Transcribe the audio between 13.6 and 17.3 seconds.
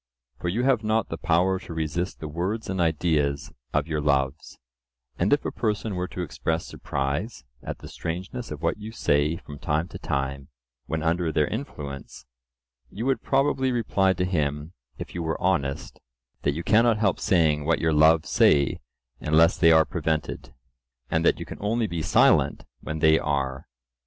reply to him, if you were honest, that you cannot help